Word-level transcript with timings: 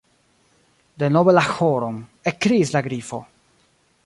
"Denove 1.03 1.35
la 1.37 1.43
ĥoron," 1.51 2.01
ekkriis 2.33 2.75
la 2.77 2.83
Grifo. 2.89 3.25